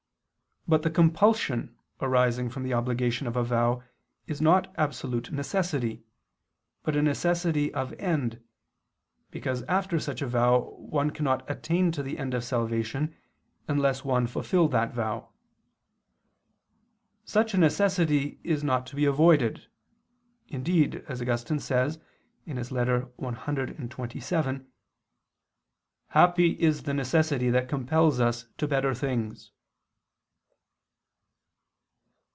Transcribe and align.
But 0.67 0.83
the 0.83 0.91
compulsion 0.91 1.75
arising 1.99 2.49
from 2.51 2.61
the 2.63 2.75
obligation 2.75 3.25
of 3.27 3.35
a 3.35 3.43
vow 3.43 3.83
is 4.27 4.39
not 4.39 4.71
absolute 4.77 5.29
necessity, 5.31 6.03
but 6.83 6.95
a 6.95 7.01
necessity 7.01 7.73
of 7.73 7.93
end, 7.93 8.41
because 9.31 9.63
after 9.63 9.99
such 9.99 10.21
a 10.21 10.27
vow 10.27 10.69
one 10.77 11.09
cannot 11.09 11.49
attain 11.49 11.91
to 11.93 12.03
the 12.03 12.17
end 12.19 12.33
of 12.35 12.43
salvation 12.45 13.17
unless 13.67 14.05
one 14.05 14.27
fulfil 14.27 14.67
that 14.69 14.93
vow. 14.93 15.31
Such 17.25 17.53
a 17.53 17.57
necessity 17.57 18.39
is 18.43 18.63
not 18.63 18.85
to 18.87 18.95
be 18.95 19.03
avoided; 19.05 19.67
indeed, 20.47 21.03
as 21.09 21.21
Augustine 21.23 21.59
says 21.59 21.97
(Ep. 22.47 22.55
cxxvii 22.57 22.79
ad 22.79 23.07
Armentar. 23.19 23.69
et 23.71 24.23
Paulin.), 24.31 24.67
"happy 26.09 26.51
is 26.61 26.83
the 26.83 26.93
necessity 26.93 27.49
that 27.49 27.67
compels 27.67 28.21
us 28.21 28.45
to 28.59 28.67
better 28.67 28.93
things." 28.93 29.51